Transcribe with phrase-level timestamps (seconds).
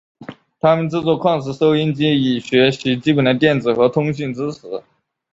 [0.59, 4.81] 他们制作矿石收音机以学习基本的电子和通信知识。